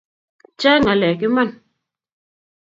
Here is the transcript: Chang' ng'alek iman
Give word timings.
Chang' 0.59 0.81
ng'alek 0.85 1.19
iman 1.27 1.49